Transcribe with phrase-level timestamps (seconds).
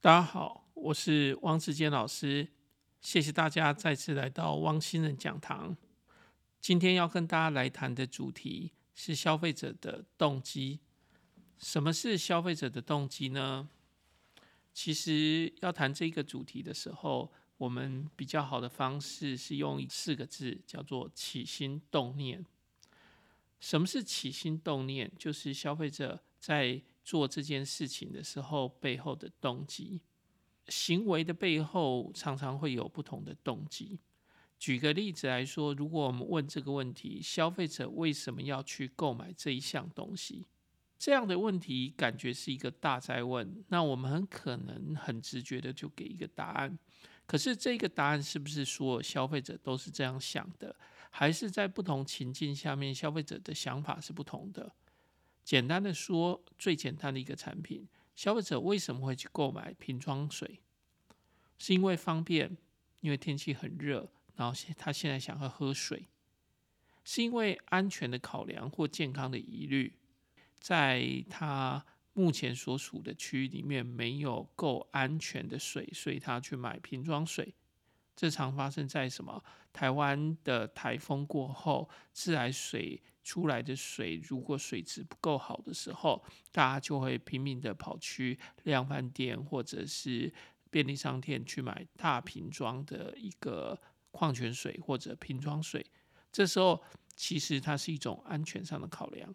[0.00, 2.46] 大家好，我是汪志坚老师，
[3.00, 5.76] 谢谢大家再次来到汪星人讲堂。
[6.60, 10.78] 今天要跟大家来谈的主题是消费者的动机。
[11.58, 13.68] 什么是消费者的动机呢？
[14.72, 22.46] 其实要谈这个主题的时候，我们比较好的方式是用四个字，叫做起心动念。
[23.58, 25.10] 什么是起心动念？
[25.18, 30.02] 就是消费者在做这件事情的时候，背后的动机，
[30.66, 33.98] 行为的背后常常会有不同的动机。
[34.58, 40.44] 举个例子来说，如果我们问这个问题：消费者为什么要去购买这一项东西？
[40.98, 43.64] 这样的问题感觉是一个大哉问。
[43.68, 46.78] 那我们很可能很直觉的就给一个答案。
[47.24, 50.76] 可是这个答案是不是所有消费者都是这样想的？
[51.08, 54.70] 还是在不同情境下面，消费者的想法是不同的？
[55.48, 60.60] 简单的说，最简单的一个产品，消费者为什么会去购买瓶装水？
[61.56, 62.54] 是因为方便，
[63.00, 66.06] 因为天气很热，然后他现在想要喝水，
[67.02, 69.94] 是因为安全的考量或健康的疑虑，
[70.58, 77.54] 在他目前所属的区域里面没有够安全的水，所以他去买瓶装水。
[78.14, 79.42] 这常发生在什么？
[79.72, 90.32] 台湾的台风过后，自来水出来的水，如果水质不够好的时候，大家就会拼命的跑去量贩店或者是
[90.70, 93.78] 便利商店去买大瓶装的一个
[94.12, 95.84] 矿泉水或者瓶装水。
[96.32, 96.82] 这时候
[97.14, 99.34] 其实它是一种安全上的考量，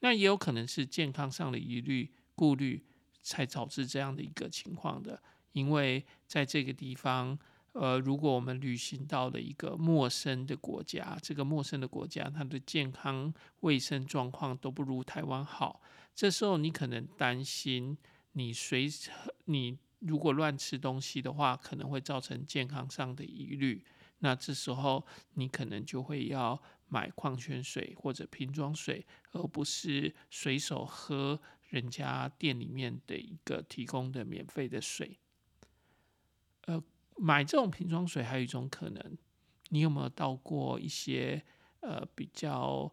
[0.00, 2.86] 那也有可能是健康上的疑虑顾虑，
[3.20, 5.22] 才导致这样的一个情况的。
[5.52, 7.38] 因为在这个地方。
[7.74, 15.82] 呃，如果我们旅行到了一个陌生的国家，这个陌生的国家，它的健康卫生状况都不如台湾好，
[16.14, 17.98] 这时候你可能担心，
[18.34, 18.88] 你随
[19.46, 23.84] 你如果乱吃东西的话，可能会造成健康上的疑虑。
[24.20, 31.40] 那这时候你可能就会要买矿泉水或者瓶装水，而不是随手喝
[31.70, 35.18] 人家店里面的一个提供的免费的水。
[36.66, 36.80] 呃。
[37.16, 39.18] 买这种瓶装水还有一种可能，
[39.68, 41.42] 你有没有到过一些
[41.80, 42.92] 呃比较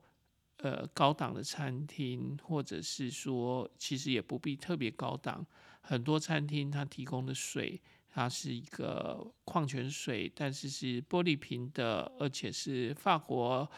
[0.57, 5.45] 呃高档的餐厅，或者是说其实也不必特别高档，
[5.81, 13.69] 很多餐厅它提供的水，它是一个矿泉水，但是是玻璃瓶的，而且是法国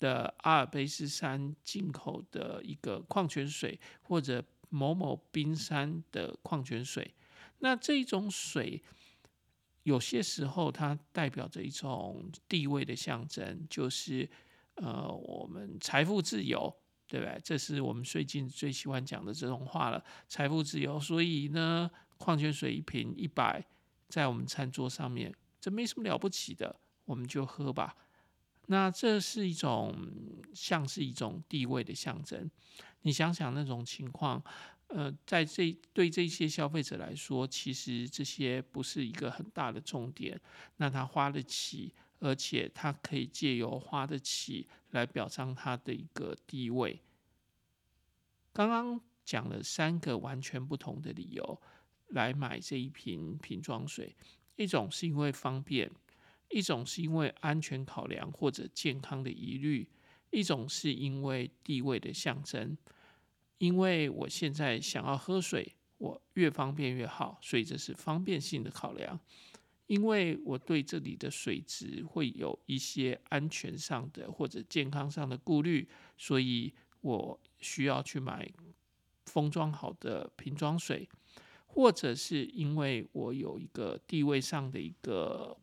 [0.00, 7.14] 的阿尔卑斯山进口的一个矿泉水，或者某某冰山的矿泉水，
[7.60, 8.82] 那这种水。
[9.84, 14.28] 有些时候，它代表着一种地位的象征，就是
[14.74, 16.72] 呃，我们财富自由，
[17.08, 17.40] 对不对？
[17.42, 21.00] 这是我们最近最喜欢讲的这种话了，财富自由。
[21.00, 23.64] 所以呢，矿泉水一瓶一百，
[24.08, 27.96] 在我们餐桌上面，这没什么了不起的，我们就喝吧。
[28.66, 29.92] 那这是一种
[30.54, 32.48] 像是一种地位的象征。
[33.02, 34.42] 你想想那种情况。
[34.94, 40.38] 呃，在这对这些消费者来说，其实这些不是一个很大的重点。
[40.76, 47.00] 那他花得起，而且他可以借由花得起来表彰他的一个地位。
[48.52, 51.62] 刚刚讲了三个完全不同的理由
[52.08, 54.14] 来买这一瓶瓶装水，
[54.56, 55.90] 一种是因为方便，
[56.50, 59.88] 一种是因为安全考量或者健康的疑虑，
[60.30, 62.76] 一种是因为地位的象征。
[63.62, 69.16] 因为我现在想要喝水，我越方便越好，所以这是方便性的考量。
[69.86, 78.50] 因为我对这里的水质会有一些安全上的或者健康上的顾虑，所以我需要去买
[79.26, 81.08] 封装好的瓶装水，
[81.68, 85.56] 或者是因为我有一个地位上的一个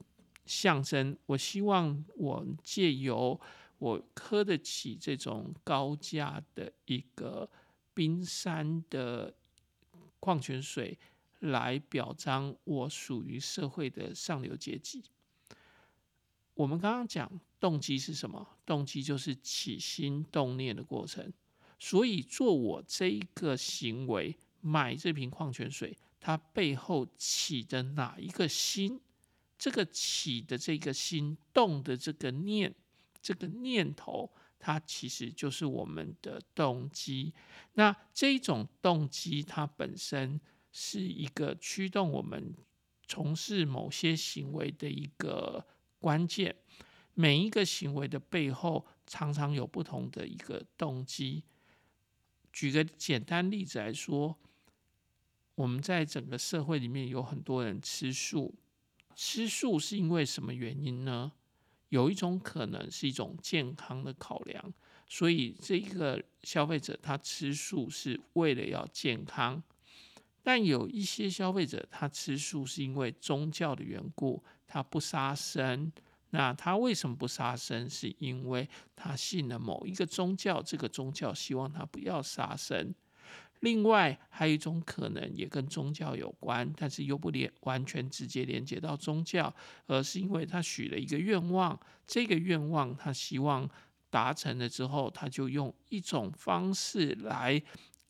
[0.46, 3.38] 象征，我希望我借由
[3.78, 7.50] 我喝得起这种高价的一个。
[8.00, 9.36] 冰山的
[10.22, 10.98] 矿泉水
[11.40, 15.04] 来表彰我属于社会的上流阶级。
[16.54, 17.30] 我们刚刚讲
[17.60, 18.48] 动机是什么？
[18.66, 21.34] 动机就是起心动念的过程。
[21.78, 28.98] 所以做我这一个行为，买这瓶矿泉水，它背后起的哪一个心？
[29.58, 32.74] 这个起的这个心，动的这个念，
[33.22, 34.32] 这个念头。
[34.60, 37.34] 它其实就是我们的动机。
[37.74, 40.40] 那这种动机，它本身
[40.72, 42.54] 是一个驱动我们
[43.08, 45.66] 从事某些行为的一个
[45.98, 46.56] 关键。
[47.16, 51.44] 每一个行为的背后，常常有不同的一个动机。
[52.54, 54.38] 举个简单例子来说，
[55.56, 58.56] 我们在整个社会里面有很多人吃素，
[59.16, 61.34] 吃素是因为什么原因呢？
[61.90, 64.74] 有一种可能是一种健康的考量，
[65.08, 69.62] 所以这一个消费者他吃素是为了要健康。
[70.42, 75.92] 但有一些消费者他吃素是因为宗教的缘故，他不杀生。
[76.32, 77.90] 那他为什么不杀生？
[77.90, 82.94] 是因为他信了某一个宗教，这个宗教希望他不要杀生。
[83.60, 89.54] 另外还有一种可能也跟宗教有关，但是又不连完全直接连接到宗教，
[89.88, 93.70] 而是因为他许了一个愿望，这个愿望他希望
[94.10, 97.62] 达成了之后，他就用一种方式来。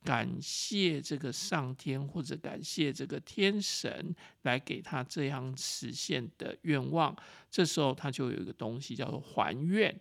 [0.02, 7.14] 感谢这个上天，或者感谢这个天神，来给他这样实现的愿望。
[7.52, 9.94] 这时候他就有一个东西叫做还愿。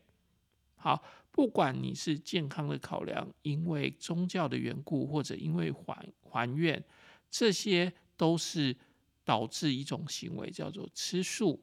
[0.78, 6.82] 好，不管你是健康的考量，因为宗教的缘故，或者因为还还愿，
[7.30, 8.76] 这些都是
[9.24, 11.62] 导致一种行为叫做吃素。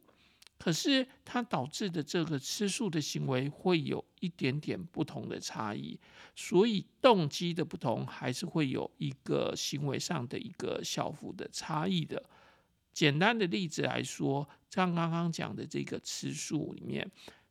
[0.57, 6.00] 可是它导致的这个吃素的行为会有一点点不同的差异，
[6.33, 12.23] 所以动机的不同还是会有一个行为上的一个小幅的差异的。
[12.94, 17.06] 简单的例子来说，像刚刚讲的这个吃素里面，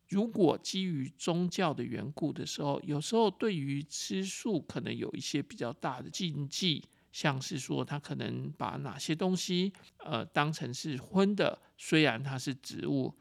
[0.08, 6.84] 如果基于宗教的缘故的时候，有时候对于吃素可能有一些比较大的禁忌。
[7.12, 13.14] 像是说，他可能把哪些东西呃当成是荤的，虽然它是植物。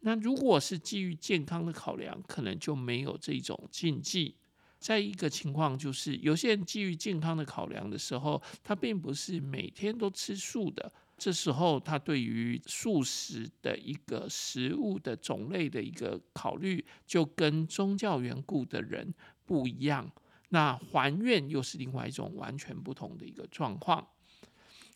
[0.00, 4.36] 那如果是基于健康的考量，可能就没有这种禁忌。
[4.78, 10.92] 再一个情况就是，有些人基于健康的考量的时候，他并不是每天都吃素的。
[11.22, 19.14] 这时候，他对于素食的一个食物的种类的一个考虑，就跟宗教缘故的人
[19.46, 20.10] 不一样。
[20.48, 24.04] 那还愿又是另外一种完全不同的一个状况，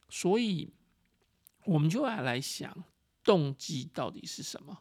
[0.08, 0.69] 所以
[1.64, 2.76] 我们就要来想
[3.23, 4.76] 动机到底是什么？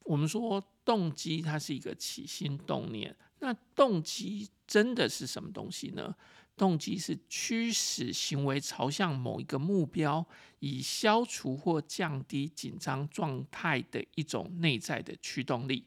[0.00, 6.14] 我们说动机它是一个起心动念，那动机真的是什么东西呢？
[6.56, 10.24] 动机是驱使行为朝向某一个目标，
[10.60, 15.86] 以消除或降低紧张状态的一种内在的驱动力。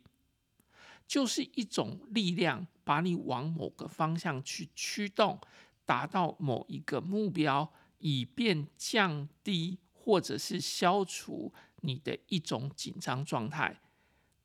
[1.07, 5.39] 就是一种力量，把你往某个方向去驱动，
[5.85, 13.79] 达到某一个目标，以便降低或者是消除你的一种紧张状态。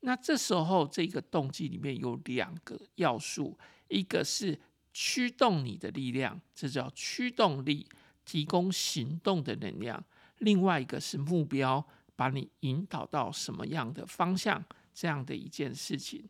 [0.01, 3.59] 那这时候，这个动机里面有两个要素，
[3.89, 4.61] 一个是
[5.03, 7.87] 驱动你的力量，这叫驱动力，
[8.27, 9.99] 提供行动的能量；
[10.41, 11.83] 另外一个是目标，
[12.15, 14.63] 把你引导到什么样的方向，
[14.93, 16.23] 这样的一件事情。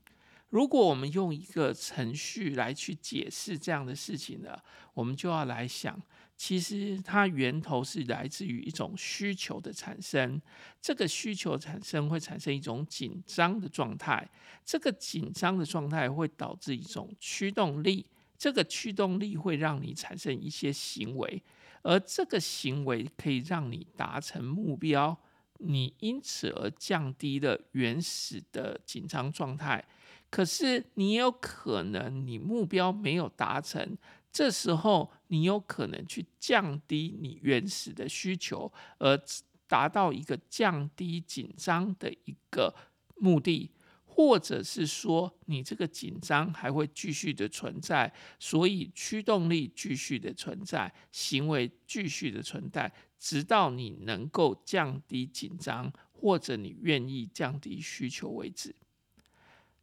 [0.50, 4.56] 如果我们用一个程序来去解释这样的事情呢，
[4.94, 6.00] 我们就要来想，
[6.37, 10.40] 其实它源头是来自于一种需求的产生。
[10.81, 14.31] 这个需求产生会产生一种紧张的状态，
[14.64, 18.06] 这个紧张的状态会导致一种驱动力，
[18.40, 21.42] 这个驱动力会让你产生一些行为，
[21.82, 25.14] 而这个行为可以让你达成目标，
[25.58, 29.84] 你因此而降低了原始的紧张状态。
[30.31, 33.98] 可是你有可能你目标没有达成，
[34.32, 39.20] 这时候你有可能去降低你原始的需求，而
[39.68, 42.75] 达到一个降低紧张的一个
[43.16, 43.70] 目的，
[44.12, 58.75] 或者是说你这个紧张还会继续的存在，所以驱动力继续的存在，行为继续的存在，直到你能够降低紧张，或者你愿意降低需求为止。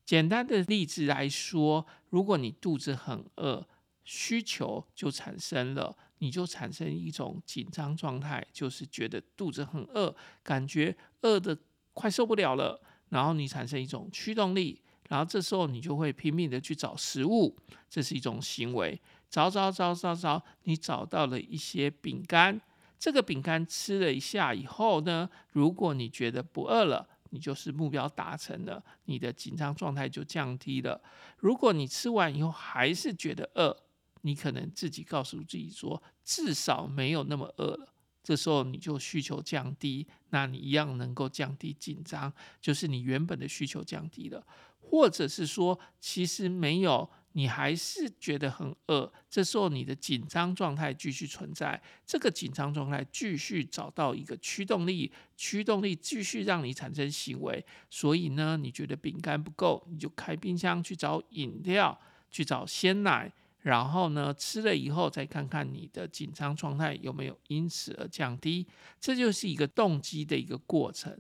[0.06, 3.68] 简单的例子来说，如果你肚子很饿，
[4.04, 11.58] 需求就产生了，你就产生一种紧张状态，就是觉得肚子很饿，感觉饿得
[11.94, 17.56] 快受不了了，然后你产生一种驱动力，然后这时候你就会拼命的去找食物，
[17.90, 19.00] 这是一种行为，
[19.30, 22.60] 找找找找找，你找到了一些饼干，
[23.00, 27.08] 这个饼干吃了一下以后呢，如果你觉得不饿了。
[27.32, 31.00] 你就是目标达成了，你的紧张状态就降低了。
[31.36, 33.76] 如果你吃完以后还是觉得饿，
[34.22, 37.94] 你可能自己告诉自己说，至少没有那么饿了。
[38.28, 44.46] 这时候你就需求降低，那你一样能够降低紧张，就是你原本的需求降低了，
[44.82, 47.10] 或者是说其实没有。
[47.34, 57.64] 你还是觉得很饿，这时候你的紧张状态继续存在，这个紧张状态继续找到一个驱动力，驱动力继续让你产生行为。
[57.92, 61.98] 所以呢，你觉得饼干不够，你就开冰箱去找饮料，
[62.32, 63.32] 去找鲜奶，
[63.68, 68.66] 然后呢，吃了以后再看看你的紧张状态有没有因此而降低，
[68.98, 71.20] 这就是一个动机的一个过程。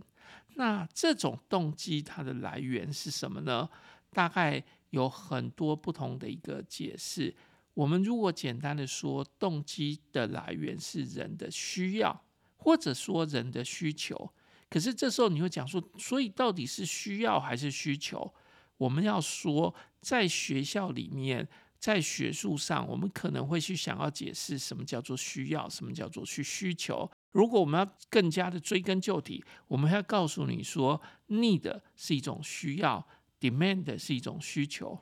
[0.55, 3.69] 那这种动机它的来源是什么呢？
[4.13, 7.35] 大概有很多不同的一个解释。
[7.73, 12.23] 我们如果简单的说，动机的来源是人的需要，
[12.55, 14.31] 或者说人的需求。
[14.69, 18.33] 可是这时候你会讲说，所以到底是需要还是需求？
[18.77, 21.47] 我们要说，在学校里面，
[21.79, 27.09] 在学术上，我们可能会去想要解释什么叫做需要，什么叫做去需求。
[27.31, 33.07] 如果我们要更加的追根究底，我们还要告诉你说，need 是一种需要
[33.39, 34.99] ，demand 是一种需求。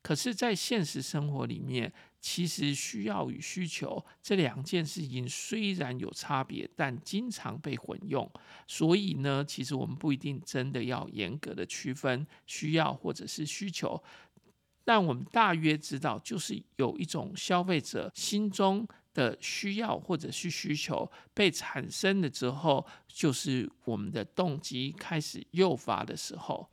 [0.00, 8.30] 可是，在现实生活里面，其实需要与需求这两件事情虽然有差别，但经常被混用。
[8.68, 14.00] 所以呢，其实我们不一定真的要严格的区分需要或者是需求，
[14.86, 26.70] 但我们大约知道，就是有一种消费者心中的需要或者是需求被产生了之后，就是我们的动机开始诱发的时候，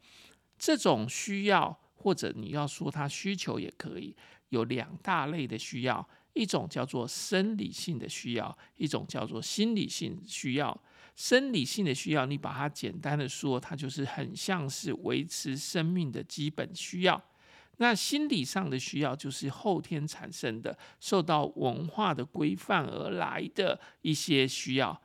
[0.58, 1.78] 这种需要。
[1.96, 4.14] 或者你要说它需求也可以，
[4.50, 10.78] 有两大类的需要，一种叫做生理性的需要，一种叫做心理性需要。
[11.16, 17.24] 生理性的需要，你把它简单的说，它就是很像是维持生命的基本需要。
[17.78, 25.02] 那心理上的需要，就是后天产生的，受到文化的规范而来的一些需要。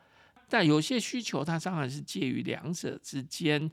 [0.48, 3.70] 但有些需求，它当然是介于两者之间。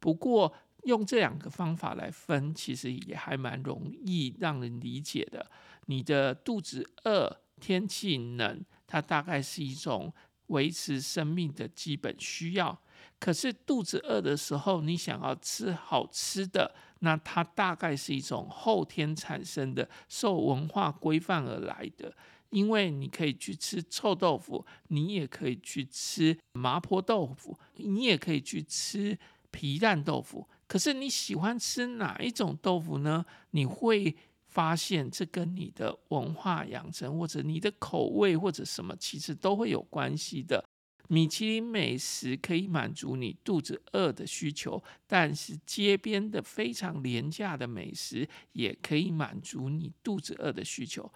[0.00, 0.52] 不过，
[0.84, 5.50] 用这两个方法来分，其实也还蛮容易让人理解的。
[5.86, 10.12] 你的肚子饿、天气冷，它大概是一种
[10.48, 12.78] 维持生命的基本需要。
[13.24, 22.14] 可是肚子饿的时候，你想要吃好吃的，那它大概是一种后天产生的、受文化规范而来的。
[22.50, 29.18] 因为你可以去吃臭豆腐，你也可以去吃麻婆豆腐，你也可以去吃
[29.50, 30.46] 皮蛋豆腐。
[30.66, 33.24] 可是你喜欢吃哪一种豆腐呢？
[33.52, 34.14] 你会
[34.48, 40.62] 发现这跟你的文化养成，或者你的口味，或者什么，其实都会有关系的。
[41.08, 51.12] 米其林美食可以满足你肚子饿的需求，但是街边的非常廉价的美食也可以满足你肚子饿的需求。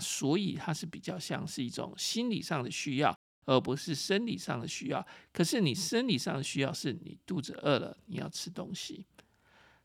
[0.00, 3.16] 所以它是比较像是一种心理上的需要。
[3.44, 9.04] 而不是生理上的需要，可是你生理上的需要是你肚子饿了，你要吃东西。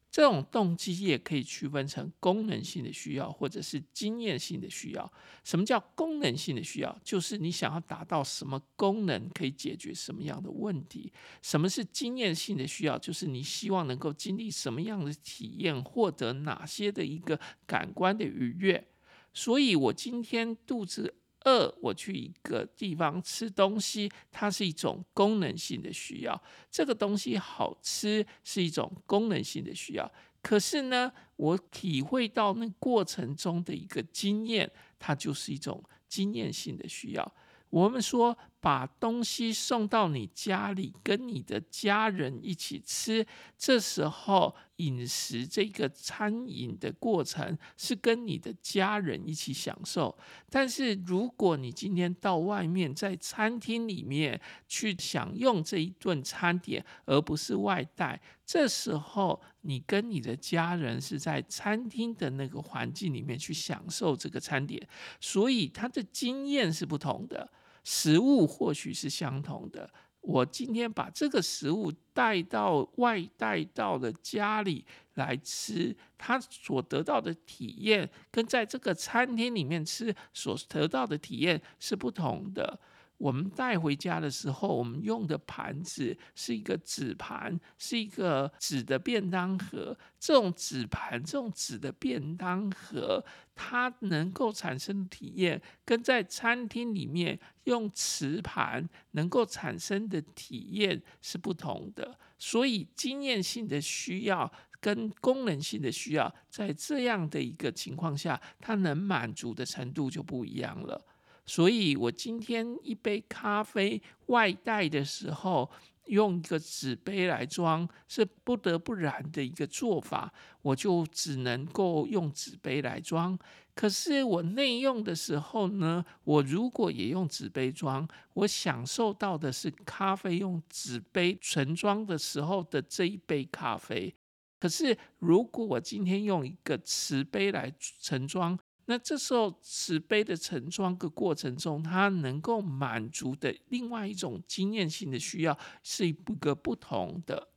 [0.09, 5.11] 这种动机也可以区分成功能性的需要，或者是经验性的需要。
[5.43, 6.99] 什么叫功能性的需要？
[7.03, 11.11] 就是你想要达到什么功能，可以解决什么样的问题。
[11.41, 12.97] 什么是经验性的需要？
[12.97, 18.87] 就是你希望能够经历什么样的体验，获得哪些的一个感官的愉悦。
[19.33, 21.15] 所以我今天肚子。
[21.41, 26.41] 二，我去一个地方吃东西，它是一种功能性的需要。
[26.69, 30.11] 这个东西好吃是一种功能性的需要。
[30.41, 37.35] 可是呢，我体会到那过程中的一个经验，它就是一种经验性的需要。
[37.69, 43.25] 我们说，把东西送到你家里，跟你的家人一起吃，
[43.57, 50.17] 这时候饮食这个餐饮的过程是跟你的家人一起享受。
[50.49, 64.85] 但是，如果你今天到外面在餐厅里面去享用这一顿餐点，而不是外带，这时候你跟你的家人是在餐厅的那个环境里面去享受这个餐点，
[65.21, 67.49] 所以他的经验是不同的。
[67.89, 69.89] 食物或许是相同的，
[70.19, 82.77] 我今天把这个食物带到外带到了家里来吃，他所得到的体验跟在这个餐厅里面吃所得到的体验是不同的。
[83.17, 89.97] 我们带回家的时候，我们用的盘子是一个纸盘，是一个纸的便当盒。
[90.19, 93.23] 这种纸盘、这种纸的便当盒，
[93.55, 102.17] 它能够产生的体验，跟在餐厅里面用瓷盘能够产生的体验是不同的。
[102.37, 111.03] 所以，经验性的需要跟功能性的需要，在这样的一个情况下，它能满足的程度就不一样了。
[111.47, 115.71] 所以我今天一杯咖啡外带的时候，
[116.05, 123.37] 用一个纸杯来装，是不得不然的一个做法，我就只能够用纸杯来装。
[123.73, 134.13] 可是我内用的时候呢，我如果也用纸杯装，我享受到的是咖啡用纸杯盛装的时候的这一杯咖啡。
[134.59, 138.57] 可是如果我今天用一个瓷杯来盛装，
[138.89, 147.49] 那这时候慈悲的盛装的过程中，它能够满足的另外一种经验性的需要是一个不同的。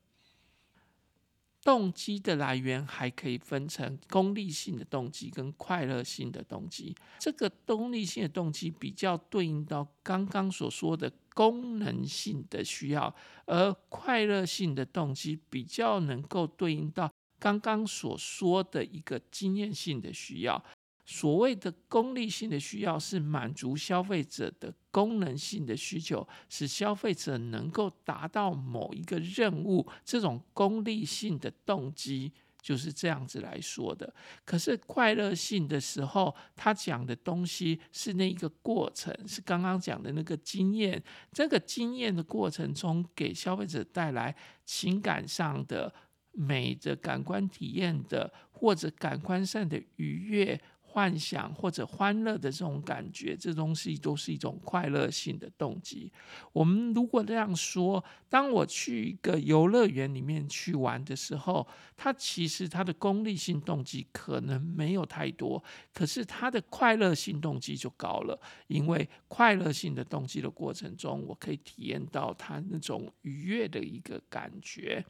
[1.62, 6.96] 动机的来源还可以分成功利性的动机跟快乐性的动机。
[7.18, 20.64] 这个功利性的动机比较对应到刚刚所说的功能性的需要，而快乐性的动机比较能够对应到刚刚所说的一个经验性的需要。
[21.12, 29.84] 所谓的功利性的需要是满足消费者的功能性的需求，使消费者能够达到某一个任务。
[30.04, 34.14] 这种功利性的动机就是这样子来说的。
[34.44, 41.02] 可是快乐性的时候，他讲的东西是那一个过程，是刚刚讲的那个经验。
[41.32, 44.32] 这个经验的过程中，给消费者带来
[44.64, 45.92] 情感上的
[46.30, 50.60] 美的感官体验的，或者感官上的愉悦。
[50.92, 56.12] 幻想或者欢乐的这种感觉，这东西都是一种快乐性的动机。
[56.52, 61.64] 我们如果这样说，当我去一个游乐园里面去玩的时候，
[61.96, 65.62] 它其实它的功利性动机可能没有太多，
[65.94, 75.04] 可是它的快乐性动机就高了，因为快乐性的动机的过程中，我可以体验到它那种愉悦的一个感觉。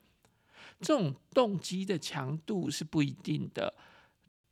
[0.81, 3.73] 这种动机的强度是不一定的。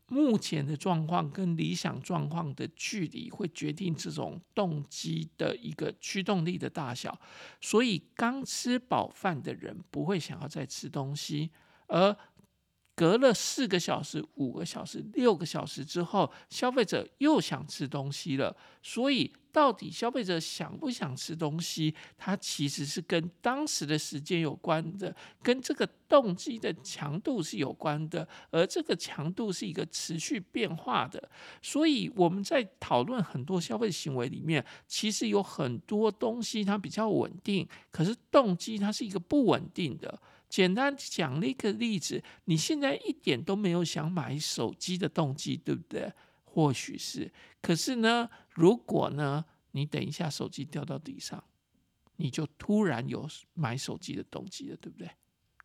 [0.08, 7.20] 目前的状况跟理想状况的距离，会决定这种动机的一个驱动力的大小。
[7.60, 11.50] 所以，刚吃饱饭的人不会想要再吃东西，
[11.86, 12.16] 而
[12.98, 18.56] 隔了四个小时、五个小时、六个小时之后，消费者又想吃东西了。
[18.82, 31.22] 所以，到底消费者想不想吃东西，它其实是跟当时的时间有关的，跟这个动机的强度是有关的，而这个强度是一个持续变化的。
[31.62, 40.20] 所以，我们在讨论很多消费行为里面，其实有很多东西它比较稳定，可是动机它是一个不稳定的。
[40.48, 46.12] 简单讲了一个例子，你现在一点都没有想买手机的动机，对不对？
[46.44, 51.44] 或许是，可是呢，如果呢，你等一下手机掉到地上，
[52.16, 55.10] 你就突然有买手机的动机了，对不对？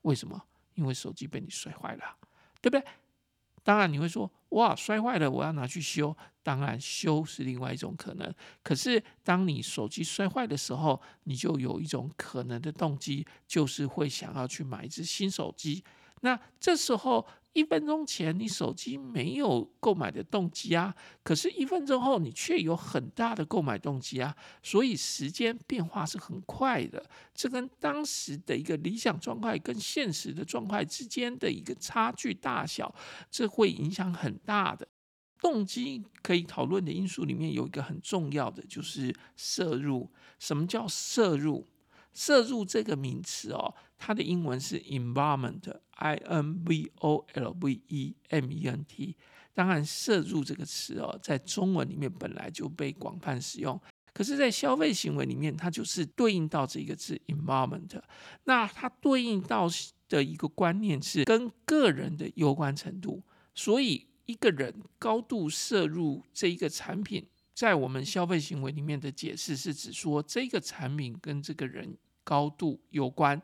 [0.01, 0.43] 为什么？
[0.75, 2.17] 因为手机被你摔坏了，
[2.61, 2.83] 对不对？
[3.63, 6.15] 当然你会说，哇，摔坏了，我要拿去修。
[6.43, 8.33] 当然，修是另外一种可能。
[8.61, 15.83] 可是，当你手机摔坏的时候，你就有一种可能的动机，就是会想要去买一支新手机。
[16.21, 24.35] 那这时候，一分钟前你手机没有购买的动机啊，可是，一分钟后你却有很大的购买动机啊。
[24.61, 27.03] 所以，时间变化是很快的。
[27.33, 32.93] 这跟当时的一个理想状态跟现实的状态之间的一个差距大小，
[33.29, 34.87] 这会影响很大的。
[35.43, 40.09] 动机可以讨论的因素里面有一个很重要的，就是摄入。
[40.39, 41.67] 什么叫摄入？
[42.13, 49.17] 摄入这个名词哦，它的英文是 environment，i n v o l v e m e n t。
[49.53, 53.79] 当然，摄入这个词哦，在中文里面本来就被广泛使用，
[54.13, 58.01] 可是，在消费行为里面，它就是对应到这个字 environment。
[58.45, 59.67] 那它对应到
[60.07, 67.27] 的一个观念是跟个人的攸关程度，所以一个人高度摄入这一个产品。
[67.53, 73.39] 在我们消费行为里面的解释是指说，这个产品跟这个人高度有关，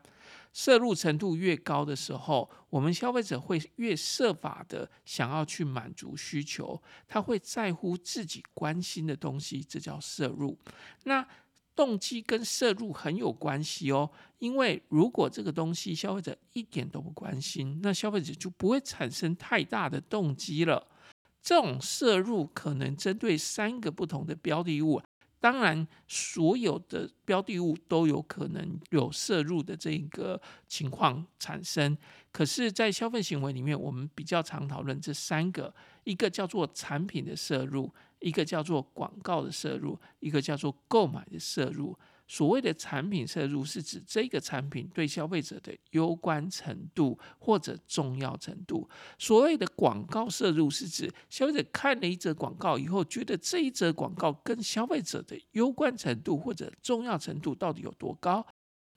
[0.51, 10.57] 摄入程度越高的时候，我们消费者会越设法的想要去满足需求，他会在乎自己关心的东西，这叫摄入。
[11.03, 11.23] 那
[11.79, 20.85] 动机跟摄入很有关系哦，因为如果这个东西消费者一点都不关心，那消费者就不会产生太大的动机了。
[21.41, 25.01] 这种摄入可能针对三个不同的标的物，
[25.39, 31.97] 当然所有的标的物都有可能有摄入的这个情况产生。
[32.33, 37.89] 可是，在消费行为里面，我们比较常讨论这三个：一个叫做产品的摄入，
[38.19, 41.97] 一个叫做广告的摄入，一个叫做购买的摄入。
[42.31, 48.87] 所谓的产品摄入，是指这个产品对消费者的攸关程度或者重要程度。
[49.17, 58.45] 所谓的广告摄入，是指消费者看了一则广告以后，觉得这一则广告跟消费者的攸关程度或者重要程度到底有多高。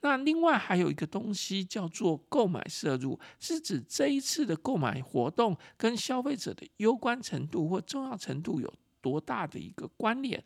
[0.02, 8.70] 那另外还有一个东西叫做购买摄入，是指这一次的购买活动跟消费者的攸关程度或重要程度有
[9.02, 10.42] 多大的一个关联。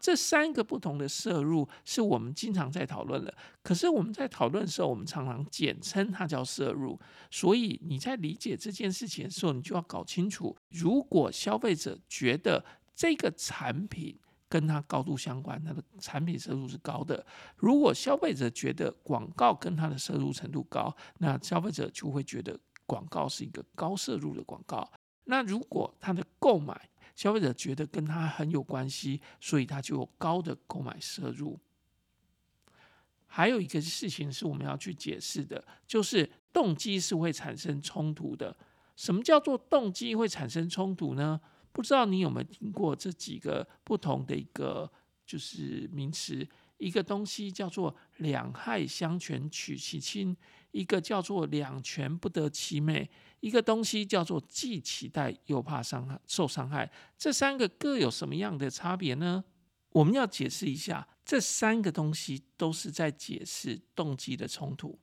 [0.00, 3.36] 这三个不同的摄入是我们经常在讨论的。
[3.62, 6.98] 可是我们在讨论的时候，我们常常简称它叫摄入。
[7.30, 17.22] 所以你在理解这件事情的时候，你就要搞清楚：如果消费者觉得这个产品跟它高度相关，它的产品摄入是高的；
[17.58, 24.90] 如果消费者觉得广告跟它的摄入程度高，那消费者就会觉得广告是一个高摄入的广告。
[25.24, 31.58] 那如果他的购买，消费者觉得跟他很有关系，所以他就有高的购买摄入。
[33.26, 38.56] 还有一个事情是我们要去解释的，就是动机是会产生冲突的。
[38.96, 41.40] 什么叫做动机会产生冲突呢？
[41.72, 44.90] 不知道你有没有听过这几个不同的一个
[45.24, 46.46] 就是名词？
[46.78, 50.36] 一个东西叫做两害相权取其轻，
[50.70, 53.08] 一个叫做两全不得其美。
[53.40, 59.42] 一个东西叫做既期待又怕伤害受伤害，这三个各有什么样的差别呢？
[59.92, 64.98] 我们要解释一下，这三个东西都是在解释动机的冲突。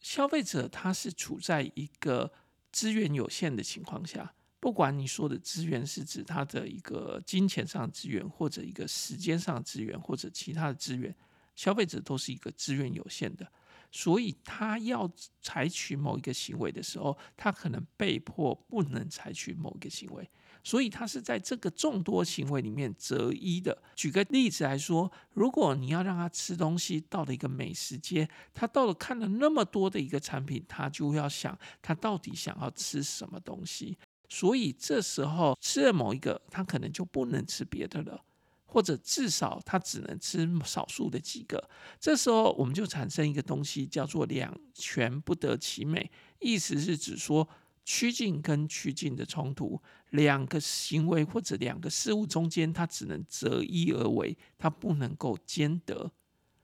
[0.00, 2.32] 消费者他是处在一个
[2.70, 11.12] 资源有限的情况下，不管你说的资源是指他的一个金钱上的资源，或者一个时间上的资源，或者其他的资源，
[11.56, 13.50] 消费者都是一个资源有限的。
[13.90, 20.30] 所以他要采取某一个行为的时候，他可能被迫不能采取某一个行为，
[20.62, 23.82] 所以他是在这个众多行为里面择一的。
[23.94, 33.96] 举个例子来说，如果你要让他吃东西，到了一个美食街，他到了看了那么多的一个产品，他就要想他到底想要吃什么东西，
[34.28, 38.22] 所以这时候吃了某一个，他可能就不能吃别的了。
[38.70, 47.48] 或者至少他只能吃少数的几个，这时候我们就产生一个东西叫做两全不得其美，意思是指说
[47.84, 56.12] 趋近跟趋近的冲突，两个行为或者两个事物中间，它只能择一而为，它不能够兼得。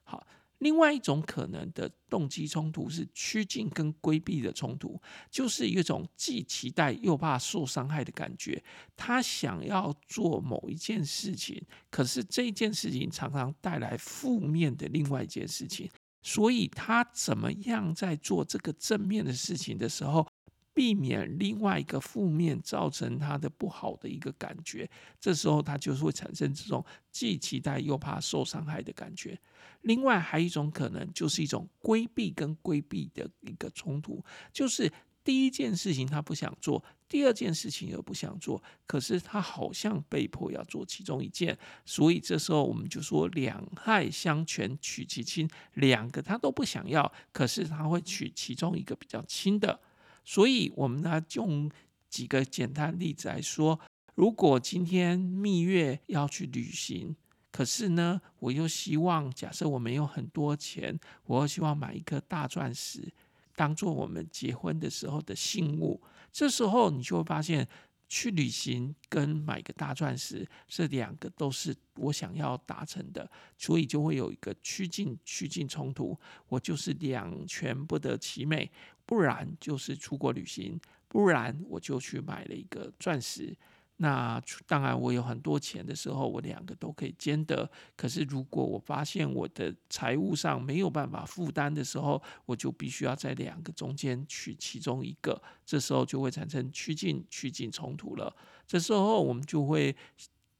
[0.05, 0.25] 好。
[0.59, 8.63] 另外一种可能的动机冲突是趋近跟规避的冲突，就是一种既期待又怕受伤害的感觉。
[8.97, 15.91] 他想要做某一件事情，可是这件事情常常带来负面的另外一件事情，
[16.23, 20.27] 所以他怎么样在做这个正面的事情的时候，
[20.75, 29.39] 避免另外一个负面造成他的不好的一个感觉，这时候他就是会产生这种既期待又怕受伤害的感觉。
[29.83, 49.81] 另外还有一种可能，就是一种规避跟规避的一个冲突，就是第一件事情他不想做，第二件事情又不想做，可是他好像被迫要做其中一件，所以这时候我们就说两害相权取其轻，两个他都不想要，可是他会取其中一个比较轻的。
[50.25, 51.71] 所以，我们呢用
[52.09, 53.79] 几个简单例子来说：
[54.15, 57.15] 如果今天蜜月要去旅行，
[57.51, 63.13] 可是呢，我又希望，假设我没有很多钱，我又希望买一颗大钻石，
[63.55, 66.01] 当做我们结婚的时候的信物。
[66.33, 67.69] 这时候，你就会发现，
[68.15, 76.17] 去旅行跟买个大钻石，这两个都是我想要达成的，所以就会有一个趋近趋近冲突。
[76.47, 78.71] 我就是两全不得其美。
[79.05, 83.53] 不然就是出国旅行，不然我就去买了一个钻石。
[83.97, 87.71] 那当然，我有很多钱的时候，我两个都可以兼得。
[87.97, 95.41] 可是，如果我发现我的财务上没有办法负担的时候，我就必须要在两个中间取其中一个。
[95.65, 98.35] 这时候就会产生趋近趋近冲突了。
[98.67, 99.95] 这时候我们就会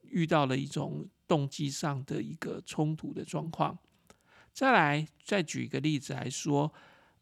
[0.03, 3.77] 遇到了一种动机上的一个冲突的状况。
[4.53, 6.73] 再来，再举一个例子来说。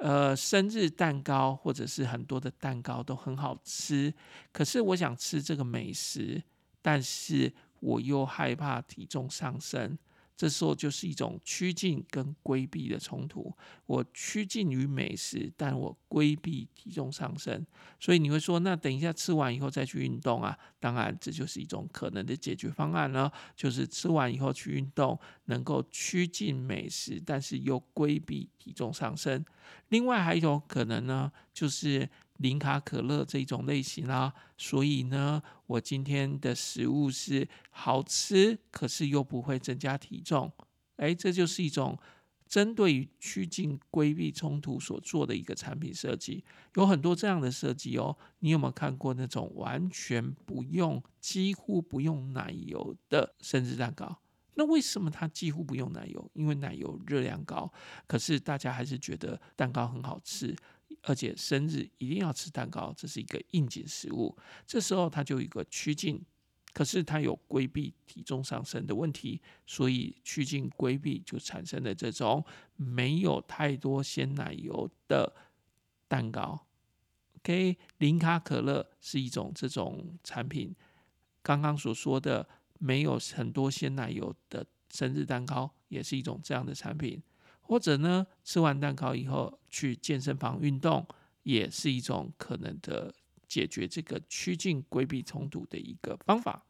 [0.03, 4.13] 呃，生日蛋糕或者是很多的蛋糕都很好吃，
[4.51, 6.43] 可是我想吃这个美食，
[6.83, 9.97] 但是我又害怕体重上升。
[10.37, 13.55] 这时候就是一种趋近跟规避的冲突。
[13.87, 17.65] 我趋近于美食，但我规避体重上升。
[18.01, 20.59] 所以你会说，那等一下吃完以后再去运动啊？
[20.81, 29.45] 当然，这就是一种可能的解决方案了，就是吃完以后去运动，能够趋近美食，但是又规避体重上升。
[29.91, 32.09] 另外还有一种可能呢，就是。
[32.43, 40.53] 零卡可乐这种类型啦，所以呢，我今天的食物是好吃，可是又不会增加体重。
[40.97, 41.99] 诶，这就是一种
[42.47, 46.45] 针对于趋近规避冲突所做的一个产品设计。
[46.75, 48.17] 有很多这样的设计哦。
[48.41, 54.19] 你有没有看过那种完全不用、几乎不用奶油的生日蛋糕？
[54.55, 56.31] 那为什么它几乎不用奶油？
[56.35, 57.73] 因为奶油热量高，
[58.07, 60.55] 可是大家还是觉得蛋糕很好吃。
[61.03, 64.37] 而且生日一定要吃蛋糕，这是一个应景食物。
[64.67, 66.25] 这时候它就有一个趋近
[66.75, 72.43] 可是他有规避体重上升的问题，所以趋近规避就产生了这种
[72.77, 75.35] 没有太多鲜奶油的
[76.09, 76.67] 蛋糕。
[77.37, 80.75] OK，零卡可乐是一种这种产品。
[81.43, 87.23] 刚刚所说的没有很多鲜奶油的生日蛋糕，也是一种这样的产品。
[87.73, 91.07] 或者呢，吃完蛋糕以后去健身房运动，
[91.43, 93.15] 也是一种可能的。
[93.49, 96.65] 解决这个趋近规避冲突的一个方法。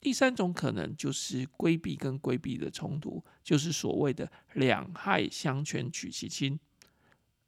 [0.00, 6.58] 第三种可能就是规避跟规避的冲突，就是所谓的两害相权取其轻。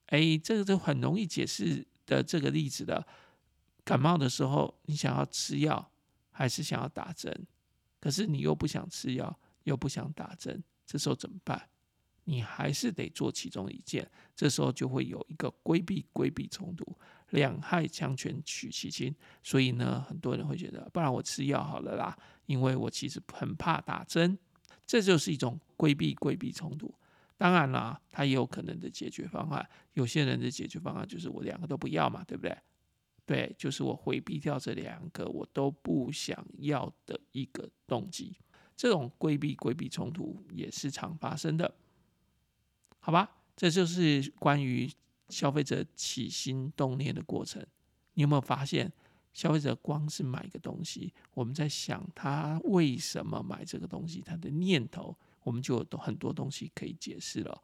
[0.09, 3.07] 哎，这个就很容易解释的这个例子的，
[3.83, 5.91] 感冒的时候你想要吃药
[6.31, 7.47] 还是想要打针？
[7.99, 11.71] 可是你又不想吃药，又不想打针，这时候怎么办？
[12.29, 16.85] 你还是得做其中一件，这时候就会有一个规避规避冲突，
[17.31, 19.15] 两害相权取其轻。
[19.43, 22.15] 所以呢，很多人会觉得，不然我吃药好了啦，
[22.45, 24.39] 因为我其实很怕打针，
[24.87, 26.95] 这就是一种规避规避冲突。
[27.39, 29.67] 当然啦，它也有可能的解决方案。
[29.95, 32.55] 有些人的解决方案就是我两个都不要嘛，对不对？
[33.25, 38.37] 对，就是我回避掉这两个我都不想要的一个动机。
[38.77, 41.75] 这种规避规避冲突也是常发生的。
[43.09, 44.87] 好吧，这就是关于
[45.31, 47.67] 消费者起心动念的过程。
[48.13, 48.93] 你有没有发现，
[49.33, 57.63] 消费者光是买个东西，我们在想他为什么买这个东西，他的念头，我们就有很多东西可以解释了。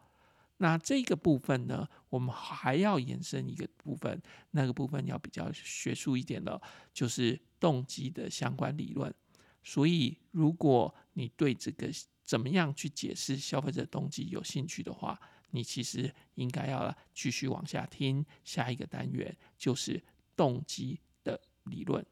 [0.56, 6.58] 那这个部分呢，我们还要延伸一个部分，那个部分要比较学术一点的，
[6.94, 9.14] 就是动机的相关理论。
[9.62, 11.90] 所以，如果你对这个
[12.24, 15.20] 怎么样去解释消费者动机有兴趣的话，
[15.54, 18.26] 你其实应该要继续往下听。
[18.42, 20.02] 下一个单元就是
[20.34, 22.04] 动机的理论，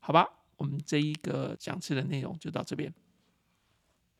[0.00, 0.28] 好吧？
[0.56, 2.92] 我们这一个讲次的内容就到这边。